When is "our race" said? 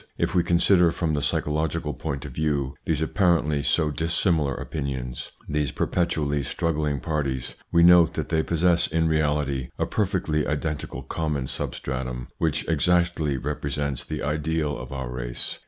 14.91-15.59